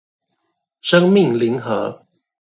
[0.81, 2.07] 生命零和